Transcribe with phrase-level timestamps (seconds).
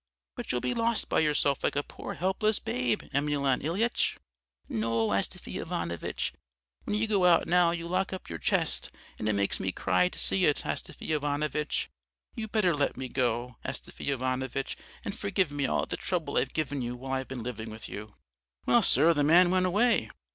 [0.35, 4.17] But you'll be lost by yourself like a poor helpless babe, Emelyan Ilyitch.'
[4.67, 6.33] "'No, Astafy Ivanovitch,
[6.85, 10.09] when you go out now, you lock up your chest and it makes me cry
[10.09, 11.91] to see it, Astafy Ivanovitch.
[12.33, 14.75] You'd better let me go, Astafy Ivanovitch,
[15.05, 18.15] and forgive me all the trouble I've given you while I've been living with you.'
[18.65, 20.09] "Well, sir, the man went away.